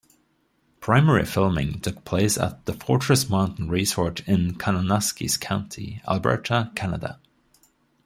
[0.79, 7.19] Primary filming took place at the Fortress Mountain Resort in Kananaskis Country, Alberta, Canada.